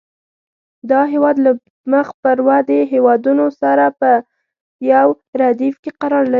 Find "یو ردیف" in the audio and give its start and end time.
4.93-5.75